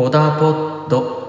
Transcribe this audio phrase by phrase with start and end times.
[0.00, 0.50] コダポ
[0.86, 1.19] ッド。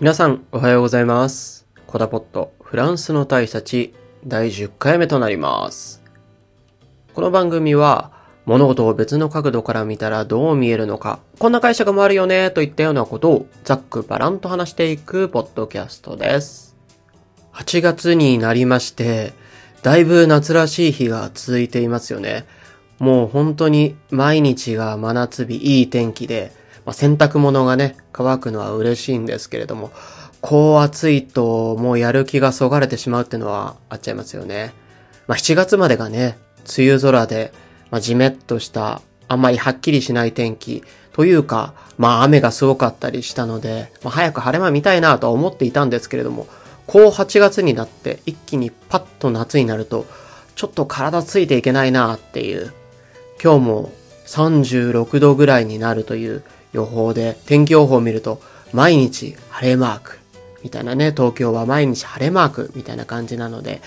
[0.00, 1.66] 皆さんおはようございます。
[1.86, 3.92] コダポットフランスの大使たち
[4.26, 6.02] 第10回目となります。
[7.12, 8.10] この番組は
[8.46, 16.74] 物事を別の角度から見たらどう見えるのか、こんな解釈もあるよねといったようなことをざっくばらんと話していくポッドキャストです。
[17.52, 19.34] 8月になりまして、
[19.82, 22.46] だいぶ夏らしい日が続いていますよね。
[23.00, 29.90] もう本当に毎日が真夏日いい天気で、まあ、洗濯物がね、乾くのは嬉しいんですけれども、
[30.40, 34.72] こう暑いともうやる気がそがれてしまうっていうのはあっちゃいますよね。
[35.26, 36.38] まあ、7月までがね、
[36.78, 37.52] 梅雨空で、
[37.90, 46.46] まあ、じめっとした、あんまりはっきりしない天気というか、まあ雨がすごかったりしたので、まあ、早く晴れ間見たいなとは思っていたんですけれども、
[46.86, 50.06] こう8月になって一気にパッと夏になると、
[50.56, 52.72] ちょっと体ついていけないなっていう、
[53.42, 53.92] 今日も
[54.26, 58.40] 36度ぐらいになるという予報で、天気予報を見ると、
[58.72, 60.18] 毎日晴れマーク。
[60.62, 63.80] みたいなね、東京は毎日晴れマークみたいな感じなので、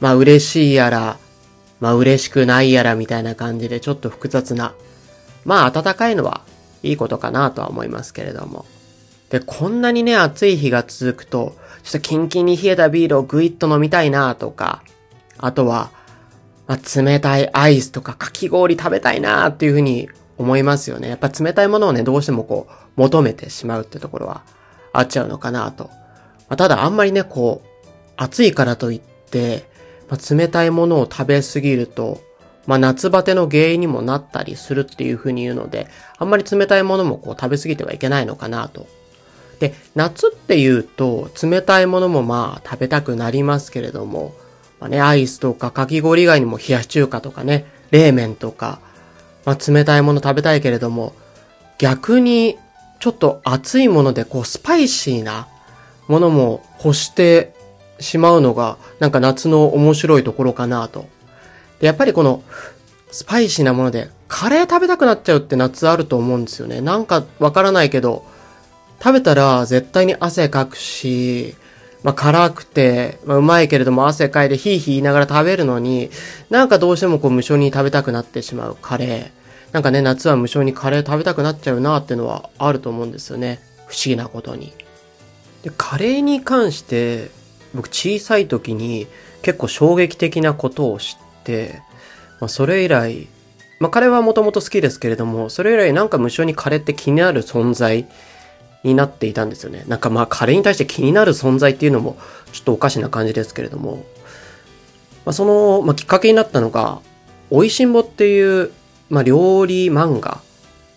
[0.00, 1.18] まあ嬉しいやら、
[1.80, 4.74] まあ嬉しくないやらみたいな感じでちょっと複雑な、
[5.44, 6.42] まあ暖かいのは
[6.82, 8.64] いいことかなとは思いますけれども。
[9.30, 14.82] で、こんなにね、暑い日が続くと、ちょっとキンキンに冷えたビールをグイッと飲みたいなとか、
[15.38, 15.90] あとは、
[16.66, 20.08] まあ、冷たいアイスとかかき氷食べたいなっていうふうに
[20.38, 21.08] 思いますよね。
[21.08, 24.42] やっぱ冷たいものをね、どうしてもこう、求めてしまうってところは
[24.92, 25.84] あっちゃうのかなと。
[25.84, 27.68] まあ、ただあんまりね、こう、
[28.16, 29.68] 暑いからといって、
[30.08, 32.20] まあ、冷たいものを食べすぎると、
[32.66, 35.88] まあ、夏バテの原因にもなったりするっていうふうに言うので、
[36.18, 38.86] あんまり冷たいものもこう食べ過ぎてはいけないのかなと。
[39.58, 44.34] で、夏っていうと、冷たいものもまあ食べたくなりますけれども、
[44.80, 48.80] まあね、アイスとかかき氷以外にも冷やし中華とかね、冷麺とか、
[49.44, 51.14] まあ、冷たいもの食べたいけれども、
[51.78, 52.58] 逆に
[53.00, 55.46] ちょっと熱いものでこうスパイシーな
[56.08, 57.54] ものも欲して
[58.00, 61.06] しまうのがなんか夏の面白いところかなと。
[61.80, 62.42] やっぱりこの
[63.10, 66.80] スパイシーなものでカレー食べたくなっちゃうって夏あると思うんですよね。
[66.80, 68.24] なんかわからないけど、
[69.00, 71.54] 食べたら絶対に汗かくし、
[72.02, 76.10] まあ、辛くて、まあ、うまいけれども汗かいてヒーヒー言いながら食べるのに、
[76.50, 79.30] なんかどうしてもこう無性に食べたくなってしまうカレー。
[79.72, 83.60] なんかね、夏は無性にカレー食べたくなっちゃうなっていうのはあると思うんですよね。
[83.86, 84.72] 不思議なことに。
[85.62, 87.30] で、カレーに関して、
[87.74, 89.06] 僕小さい時に
[89.42, 91.82] 結構衝撃的なことを知って、
[92.40, 93.28] まあ、それ以来、
[93.78, 98.06] まあ、カレーはもともと好きですけれども、それ以来なんか無性にカレーって気になる存在
[98.84, 99.84] になっていたんですよね。
[99.88, 102.16] なんかまあカレーに対して気になる存在っていうのも
[102.52, 104.04] ちょっとおかしな感じですけれども、
[105.24, 107.00] まあ、その、まあ、きっかけになったのが、
[107.50, 108.72] 美味しんぼっていう、
[109.10, 110.40] まあ、料理漫画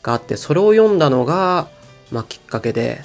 [0.04, 1.68] があって、それを読んだのが、
[2.12, 3.04] まあ、きっかけで、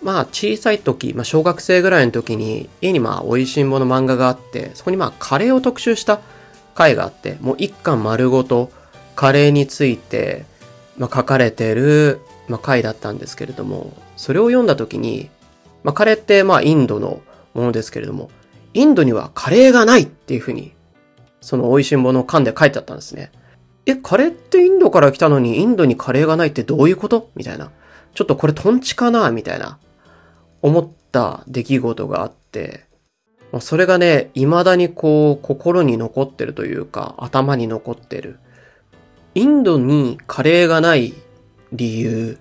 [0.00, 6.20] まあ、小さい時、まあ、小学生ぐらいの時に、家にまあ、美味しんぼの漫画があって、そこにまあ、カレーを特集した
[6.74, 8.70] 回があって、もう一巻丸ごと、
[9.16, 10.44] カレーについて、
[10.96, 15.30] まあ、書かれてる、まあ、回だったんですけれども、それを読んだ時に、
[15.82, 17.20] まあ、カレーってまあ、インドの
[17.54, 18.30] ものですけれども、
[18.74, 20.74] インドにはカレーがないっていうふうに、
[21.40, 23.30] その美味しんぼの巻で書いてあったんですね。
[23.86, 27.30] え、カレーってインドから来たのにインドにカレーがないってどういうこと？
[27.36, 27.70] みたいな。
[28.14, 29.30] ちょっとこれトンチかな？
[29.30, 29.78] みたいな。
[30.60, 32.84] 思った出来事があって、
[33.52, 38.40] もうそれがね、未だにこう、心に残ってるというか、頭に残ってる。
[39.34, 41.14] インドにカレーがない
[41.72, 42.38] 理由。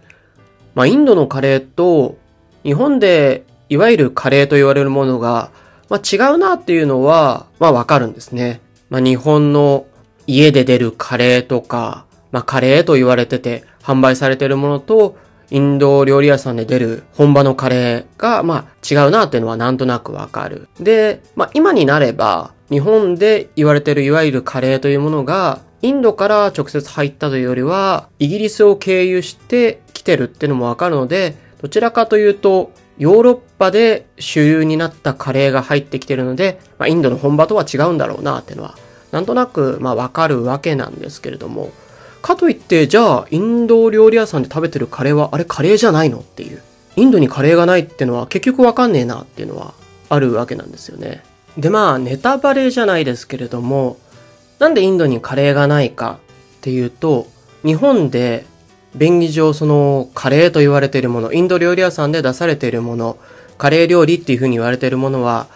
[0.78, 2.20] まあ、インドのカレーと、
[2.64, 5.50] 日本でいわゆるカレーと言われるものが、
[5.90, 8.62] まあ、違うなっていうのは、まあ、わかるんですね。
[8.92, 9.88] まあ、日本の
[10.28, 15.18] 家で出るカレーとか、まあ、カレーと言われてて販売されてるものと、
[15.50, 20.70] インド料理屋さんで出る本場のカレーが、まあ、違うなっていうのはなんとなくわかる。
[20.80, 38.75] で、まあ、今になれば、日本で言われてるいわゆるカレーというものが、インドから直接入ったというよりは、イギリスを経由しててるっていうのもわかるので、どちらかというと、ヨーロッパで主流になったカレーが入ってきてるので、まあ、インドの本場とは違うんだろうなっていうのは、
[39.12, 41.71] なんとなく、まあ、わかるわけなんですけれども、
[42.21, 46.62] かといって、じゃあ、インド料理屋さんで食べてるカレーは、あれカレーじゃないのっていう。
[46.95, 49.75] インドにカレーがないっていうのは結局わかんねえなっていうのは
[50.09, 51.24] あるわけなんですよね。
[51.56, 53.98] で、まあ、ネタバレじゃないですけれども、
[54.59, 56.19] なんでインドにカレーがないか
[56.57, 57.27] っていうと、
[57.63, 58.45] 日本で
[58.98, 63.18] 便宜上そのカレーと言われているもの、インド料理屋さんで出されているもの、
[63.58, 65.48] カレー料理っていうふうに言われているものは、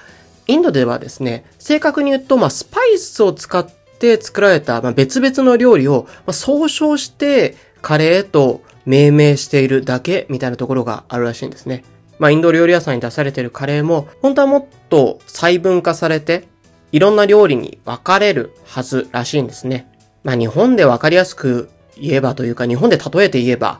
[0.48, 3.68] インドではですね、正確に言うと、まあ、スパイスを使っ
[4.00, 11.84] て作られた、まあ、別々の料理を、まあ、総称してカレーと命名しているだけみたいなところがあるらしいんですね。
[12.20, 16.48] まあ、インド料理屋さんに出されているカレーも、本当はもっと細分化されて、
[16.92, 19.88] いろんな料理に分かれるはずらしいんですね。
[20.24, 23.80] まあ、日本で分かりやすく言えばというか、日本で例えて言えば、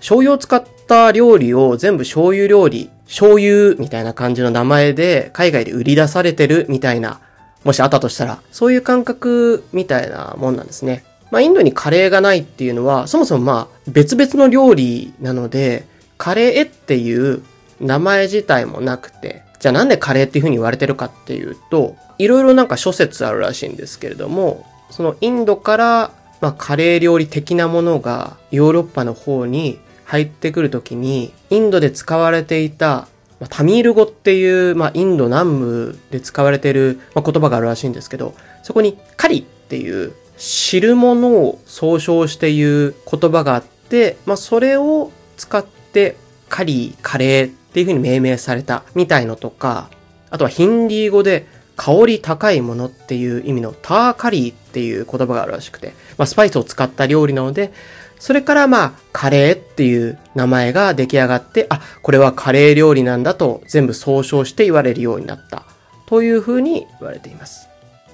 [0.00, 7.20] 醤油を使った料理を全部醤油料理、醤油みたいな感じの名前で海外で売り出されてるみたいな、
[7.64, 11.04] もしあったとしたら、そういう感覚みたいなもんなんですね。
[11.30, 15.86] まあ、インドにカレーがないっていうのは、そもそもまあ、別々の料理なので、
[16.18, 17.42] カレーっていう
[17.80, 26.10] 名前自体もなくて、じゃあなんでカレーっていう風に言われてるかっていうと、いろいろなんか諸説あるらしいんですけれども、そのインドから
[26.42, 33.06] まあ、カレー料理的なものがヨーロッパの方に入ってくるときに、インドで使われていた、
[33.38, 38.34] ま、タミール語っていう、まあ、インド南部で使われている、まあ、言葉があるらしいんですけど、
[38.64, 46.16] そこにカリっていう知るものを総称して言う言葉があって、まあ、それを使って
[46.48, 49.90] カリー、カレーっていう風に命名されたみたいのとか、
[50.28, 51.46] あとはヒンディー語で
[51.76, 57.72] 香り高いものっていう意味のターカリーっていう言葉があるらしくて、まあ、スパイスを使った料理なので、
[58.18, 65.64] それからまあ、カレーっていう名前が出来上がって、あ、これはカレー料理なんだと全部総称して言われるようになった
[66.06, 67.68] というふうに言われています。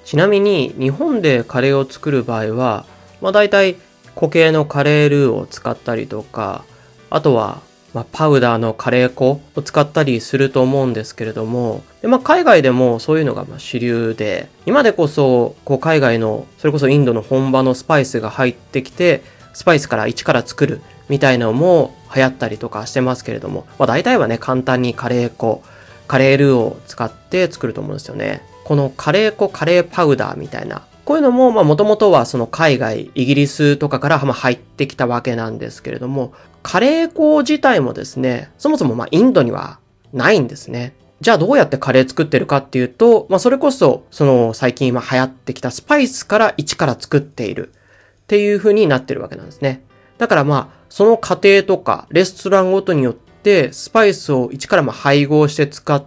[0.05, 2.85] ちなみに、日本でカレーを作る場合は、
[3.21, 3.75] まあ大体
[4.15, 6.63] 固形のカレールーを使ったりとか、
[7.11, 7.61] あとは
[7.93, 25.63] まあ、パウダーのカレー粉を使ったりすると思うんですけれども、でまあ、海外でもそういうのがま主流で、今でこそこう海外の、それこそインドの本場のスパイスが入ってきて、スパイスから一から作るみたいなのも流行ったりとかしてますけれども、まあ、大体はね、簡単にカレー粉、
[26.07, 28.41] カレールーを使って作ると思うんですよね。
[28.63, 39.79] このカレー粉、カレーパウダーみたいな、こういうのも、まあ、もともとはその海外、イギリスとかから入ってきたわけなんですけれども、カレー粉自体もですね、そもそもまあインドには
[40.13, 40.93] ないんですね。
[41.19, 49.83] じゃあどうやってカレー作ってるかっていうと、まあそれこそ、その最近今流行ってきたスパイスから一から作っているっていう風になってるわけなんですね。
[50.19, 56.05] だからまあ、その過程とかレストランごとによってスパイスを一からま配合して使っ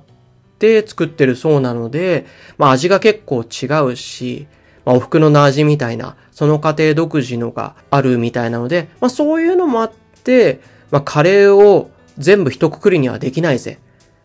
[0.60, 2.24] て作ってるそうなので、
[2.56, 4.46] まあ味が結構違うし、
[4.84, 9.92] まあ、お袋の味みたいな、その過程独自のがあるみたいなので、まあそういうのもあっ
[10.24, 13.78] て、まあ、カレーを全部一括りにはできないぜ。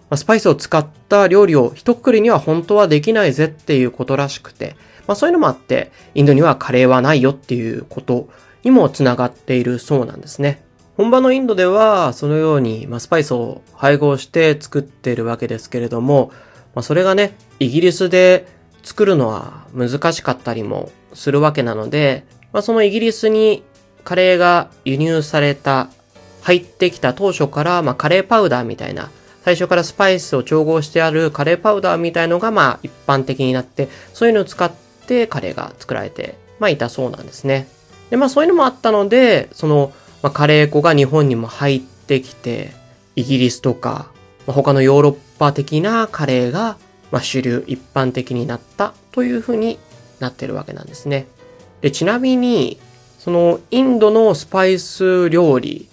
[0.09, 4.75] まあ、スパイスを使った料理を一括りには本当はできないぜっていうことらしくて、
[5.07, 8.29] まあ、そういうのもあって、インドにはカレーはないよっていうこと
[8.63, 10.63] にもつながっているそうなんですね。
[10.97, 16.31] 本場のインドでは、そのように、まあ、スパイスを配合して作っているわけですけれども、
[16.73, 18.47] まあ、それがね、イギリスで
[18.87, 23.61] 作るのは難しかったりもするわけなので、まあ、そのイギリスに
[24.05, 25.89] カレーが輸入された、
[26.41, 29.09] 入ってきた当初から、まあ、カレーパウダーみたいな、
[29.43, 34.71] 最初からスパイスを調合してあるカレーパウダーみたいのが、まあ、一般的になって、そういうのを使っ
[35.05, 37.67] てカレーが作られて、まあ、いたそうなんですね。
[38.09, 39.91] で、まあ、そういうのもあったので、その、
[40.23, 42.71] まあ、カレー粉が日本にも入ってきて、
[43.17, 44.07] イギリスとか、
[44.45, 46.77] ま、他のヨーロッパ的なカレーが、
[47.11, 49.79] まあ、主流、一般的になったというふうに
[50.19, 51.27] なってるわけなんですね。
[51.81, 52.79] で、ちなみに、
[53.19, 55.87] そのインドのスパイス料理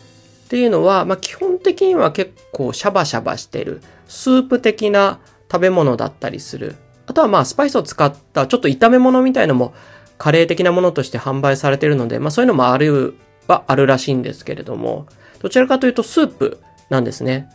[0.45, 5.19] っていうのは、まあ、基本的には結構シャバシャバしてるスープ的な
[5.51, 6.77] 食べ物だったりする。
[7.07, 9.75] あとはまあスパイスを使ったちょっと炒め物みたいのも
[10.17, 13.15] カレー的なものとして販売されてるので、まあそういうのもある
[13.47, 15.07] はあるらしいんですけれども、
[15.41, 17.49] どちらかというとスープなんですね。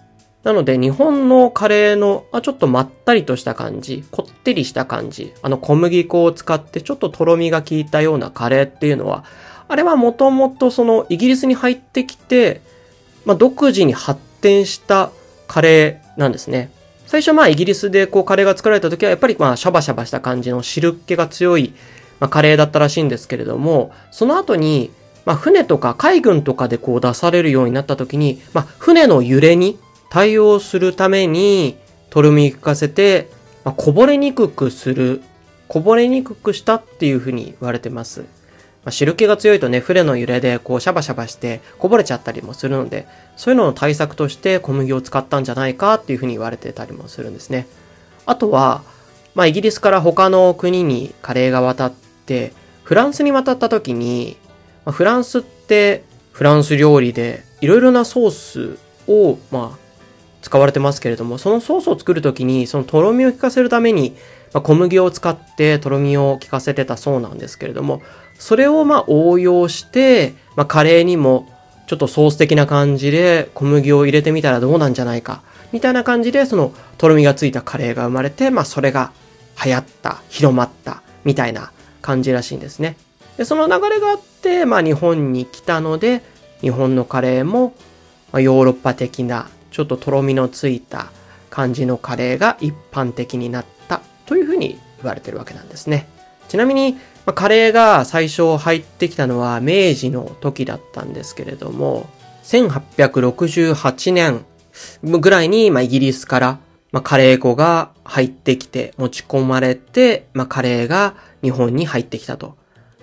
[0.44, 9.26] なので日本のカレーのあちょっとまったりとした感じ、こってりした感じ、あの小麦粉を使ってちょっととろみが効いたようなカレーっていうのは
[9.68, 12.62] あれはもともとそのイギリスに入ってきて、
[13.26, 15.12] まあ、独自に発展した
[15.48, 16.72] カレーなんですね。
[17.06, 21.74] 最初まあイギリスでこうカレーが作られた時はやっぱりまあシャバシャバした感じの汁っ気が強い、
[22.20, 24.92] まあ、カレーだったらしいんですけれども、その後に
[25.26, 29.78] まあ船とか海軍とかでこう出されるようになった時に、まあ船の揺れに
[30.10, 31.78] 対応するために、
[32.10, 33.30] とろみ効かせて、
[33.64, 35.22] まあ、こぼれにくくする、
[35.68, 38.22] こぼれにくくしたっていうふうに言われてます。
[38.22, 47.68] まあ、汁気が強いとね、船の揺れでこうシャバシャバしてこぼれちゃったりもするので、そういうのの対策として小麦を使ったんじゃないかっていうふうに言われてたりもするんですね。
[48.26, 48.84] あとは、
[49.36, 51.92] まあ、イギリスから他の国にカレーが渡っ
[52.26, 54.38] て、フランスに渡った時に、
[54.86, 59.89] まあ、フランスってフランス料理でいろいろなソースを、まあ、
[60.50, 64.16] 使われてますけれども、そのソースを作るときに、そのとろみを効かせるために、
[64.52, 68.02] まあ、小麦を使ってとろみを効かせてたそうなんですけれども、
[68.40, 71.48] それをまあ応用して、まあ、カレーにも
[71.86, 79.12] ちょっとソース的な感じで小麦を入れてみたらどうなんじゃないか、みたいな感じで、そのとろみがついたカレーが生まれて、まあそれが
[79.64, 82.98] 流行った、広まった、みたいな感じらしいんですね。
[83.38, 86.24] で、その流れがあって、まあ日本に来たので、
[86.62, 87.76] 日本のカレーも、
[88.32, 89.48] まあ、ヨーロッパ的な、
[89.80, 91.10] ちょっととろみのついた
[91.50, 96.10] 感じのカレーが一般的になったというふうに言われてるわけなんですね。
[96.50, 102.10] ちなみに、ま、カレーが最初入ってきたのは明治の時だったんですけれども、
[102.44, 104.44] 1868年
[105.02, 106.60] ぐらいに、ま、イギリスから、
[106.92, 112.58] ま、カレー粉が入ってきて持ち込まれて、ま、カレーが日本に入ってきたと。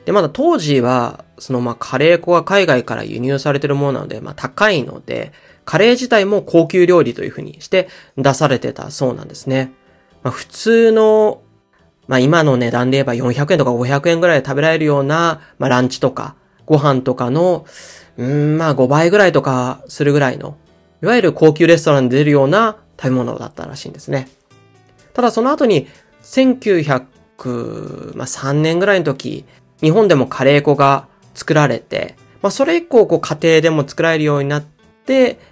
[0.05, 5.33] で、まだ当時は、そのまカレー粉が海外から輸入されてるものなので、まあ高いので、
[5.67, 9.71] カレー自体も高級料理というふうにして出されてたそうなんですね。
[10.23, 11.43] まあ普通の、
[12.09, 17.67] まあ今の値段で言えば400円とか500円ぐらいで食べられるような、まあランチとかご飯とかの、
[18.17, 20.57] うん、まあ5倍ぐらいとかするぐらいの、
[21.03, 24.29] いわゆる高級レストランで出るような食べ物だったらしいんですね。
[25.13, 25.87] ただその後に
[26.23, 29.45] 1903年ぐらいの時、
[29.83, 34.76] 日本でもカレー粉が作られて、まあ、それ以降、こう、家庭でも作られるようになって、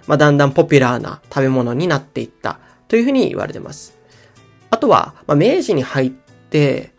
[0.07, 3.97] まあ、だんだんポピュラーな食べ物になっていったというふうに言われてます。
[4.69, 6.91] あとは、まあ、明治に入って、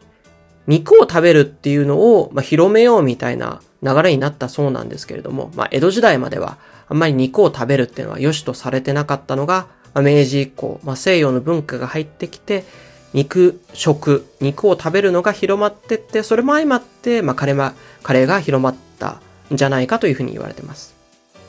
[0.66, 6.58] 肉を食べるっていうのを、まあ、広めようみたいな流れになったそうなんですけれども、まあ、江戸時代までは、
[6.88, 12.64] あんまり肉を食べるっていうのは良しとされてなかったのが、まあ、明治以降、まあ、西洋の文化が入ってきて、
[13.12, 19.20] 肉食、肉を食べるのが広まってって、それも相まって、まあ、カレー、が広まった
[19.52, 20.94] んじゃないかというふうに言われてます。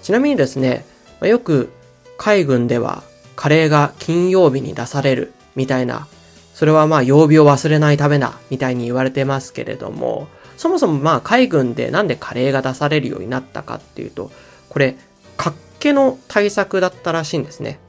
[0.01, 0.85] ちなみにですね、
[1.19, 1.69] ま、よく
[2.17, 3.03] 海軍では
[3.35, 6.07] カレーが金曜日に出されるみたいな、
[6.53, 14.31] それはまあ曜日を忘れないためだみたいに言われてますけれども、そもそもまあ海軍でなんでカレーが出されるようになったかっていうと、
[14.69, 14.95] これ、
[15.37, 17.79] 活気の対策だったらしいんですね。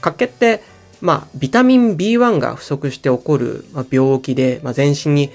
[0.00, 0.62] 活気って
[1.04, 5.30] まあ、ビタミン B1 が不足して起こる、病気で、まあ、全身に、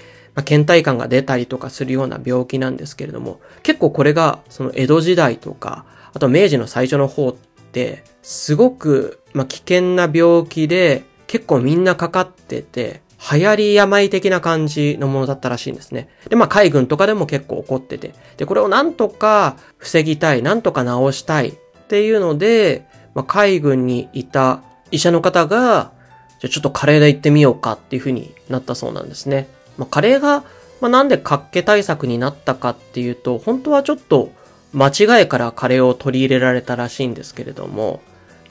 [0.46, 7.36] 倦怠感が出たりとかするような病気なんですけれども、結構これが、その江戸時代とか、あと明治の最初の方っ
[7.72, 13.02] て、すごく、ま危険な病気で、結構みんなかかってて、
[13.32, 16.10] 流行り病的な感じのものだったらしいんですね。
[16.30, 18.14] で、まあ海軍とかでも結構起こってて。
[18.38, 21.54] で、これをなんとか防ぎたい、なんとか治したいっ
[21.88, 24.62] ていうので、まあ、海軍にいた
[24.92, 25.92] 医者の方が、
[26.40, 29.48] じゃあちょっとカレーで行ってみようかっていう風になったそうなんですね。
[29.78, 30.44] まあ、カレーが、
[30.80, 34.32] まあ、なんで活気対策になったかっていうと、本当はちょっと
[34.74, 38.02] 間違いからカレーを取り入れられたらしいんですけれども、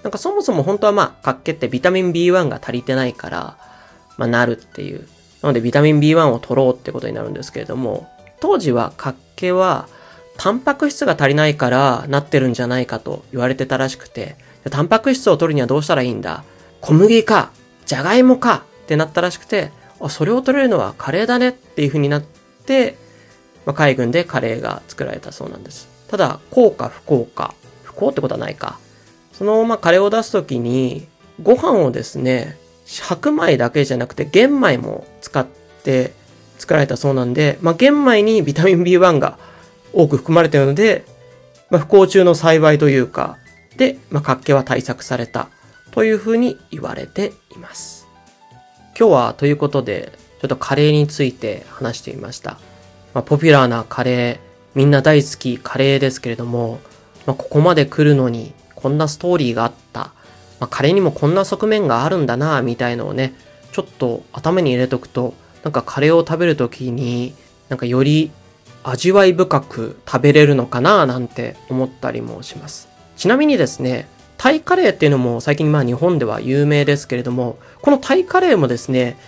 [0.03, 3.57] なんかそもそも本当はまあ、活気ってビタミン B1 が足りてないから、
[4.17, 5.07] まあなるっていう。
[5.43, 8.09] なのでビタミン B1 を取ろうってことになるんですけれども、
[8.41, 9.89] 当時は活気は
[10.37, 14.37] タンパク質が足りないからなってるんじゃないかと言われてたらしくて、
[14.71, 16.45] タンパク質を取るにはどうしたらいいんだ？
[16.81, 17.51] 小麦か、
[17.87, 19.71] じゃがいもかってなったらしくて、
[20.01, 22.97] あ、それを取れるのはカレーだねっていう風になって、
[23.67, 25.89] まあ、海軍でカレーが作られたそうなんです。
[26.09, 28.79] ただ、幸か不幸か、不幸ってことはないか。
[29.33, 31.07] その、まあ、カレーを出すときに、
[31.43, 35.47] ご飯をですね、白米だけじゃなくて玄米も使っ
[35.85, 36.13] て
[36.59, 39.39] 作られたそうなんで、まあ、玄米にビタミン B1 が
[39.93, 41.05] 多く含まれているので、
[41.71, 43.37] まあ、不幸中の幸いというか、
[43.77, 45.49] で、まあ、活気は対策された
[45.93, 48.07] というふうに言われています。
[48.99, 52.59] 今日はということで、ちょっとカレーについて話してみました。
[53.15, 56.79] まあ、ポピュラーなカレー、みんな大好きカレーですけれども、
[57.27, 60.13] まあ、ここまで来るのにこんなストーリーがあった。
[60.61, 63.35] まあ、カレーにもこんな側面があるんだな、みたいのをね、
[63.73, 67.35] ちょっと頭に入れとくと、なんかカレーを食べるときに、
[67.69, 68.31] なんかより
[68.83, 72.89] 味わい深く食べれるのかななんて思ったりもします。
[73.17, 79.19] ちなみにですね、タイカレーっていうのも最近まあ日本では有名ですけれども、このタイカレーもですね、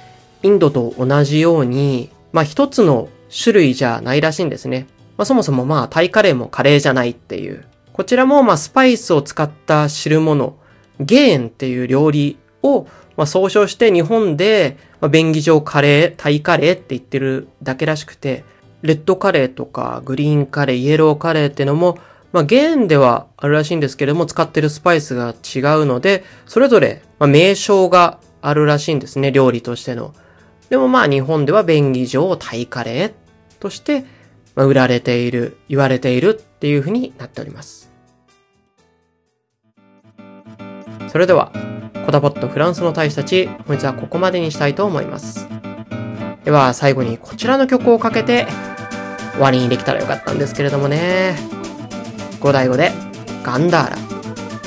[0.42, 4.86] インドと同じように、まあ一つの種類じゃないらしいんですね。
[5.20, 7.66] まあそもそもまあタイカレーもカレーじゃないっていう。
[7.92, 10.56] こちらもまあスパイスを使った汁物
[10.98, 12.86] ゲーンっていう料理を、
[13.18, 18.44] まあ、総称して日本で、ま、便宜上カレー、タイカレーって言ってるだけらしくて、
[18.80, 21.98] レッドカレーとかグリーンカレー、イエローカレーってのも、
[22.32, 30.14] まあ、ゲーンではあるらしいんですけれども、使ってるスパイスが違うので、それぞれ、まあ、名称があるらしいんですね、料理としての。
[30.70, 33.12] でもまあ日本では便宜上タイカレー
[33.58, 34.04] として、
[34.54, 37.90] まあ、売られている、言われているっていう風になっております。
[41.08, 41.52] それでは、
[42.06, 45.48] コダポットフランスの大使たち、本日はここまでにしたいと思います。
[46.44, 48.46] では最後にこちらの曲をかけて
[49.32, 51.36] 終わりにできたらよかったんですけれどもね。
[52.40, 52.92] 五代五で
[53.42, 53.96] ガンダーラ。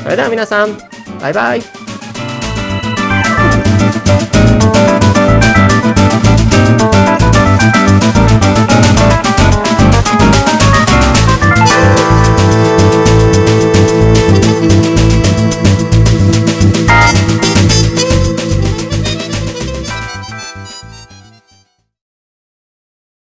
[0.04, 0.78] それでは皆さん、
[1.20, 1.62] バイバイ。